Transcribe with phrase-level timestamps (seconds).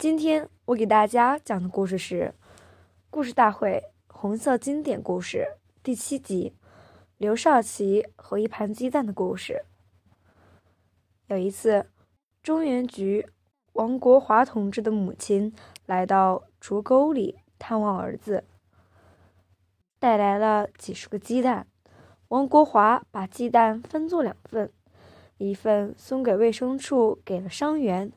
[0.00, 2.32] 今天我给大家讲的故事是
[3.10, 5.46] 《故事大会红色经典故事》
[5.82, 6.54] 第七集
[7.18, 9.62] 《刘少奇和一盘鸡蛋的故事》。
[11.26, 11.84] 有一次，
[12.42, 13.28] 中原局
[13.74, 18.44] 王国华同志的母亲来到竹沟里探望儿子，
[19.98, 21.66] 带来了几十个鸡蛋。
[22.28, 24.72] 王国华把鸡蛋分作两份，
[25.36, 28.10] 一份送给卫生处，给了伤员。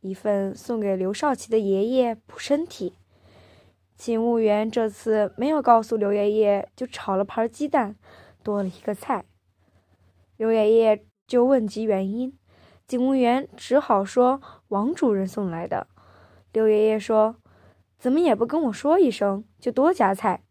[0.00, 2.94] 一份送给刘少奇的爷爷补身体。
[3.96, 7.96] 勤务员这次没有告诉刘爷爷，就炒了盘鸡蛋，
[8.42, 9.26] 多了一个菜。
[10.36, 12.38] 刘爷爷就问及原因，
[12.86, 15.86] 警务员只好说王主任送来的。
[16.52, 17.36] 刘爷爷说
[17.98, 20.44] ：“怎么也不跟我说一声，就多加菜。”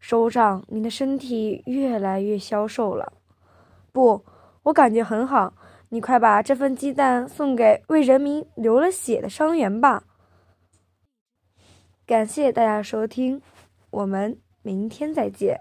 [0.00, 3.12] 首长，您的身体越来越消瘦了。
[3.92, 4.24] 不，
[4.64, 5.54] 我感觉很好。
[5.94, 10.02] 你快把这份鸡蛋送给为人民流了血的伤员吧！
[12.04, 13.40] 感谢大家收听，
[13.90, 15.60] 我们明天再见。